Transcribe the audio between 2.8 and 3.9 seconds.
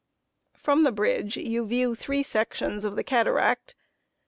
of the Cataract.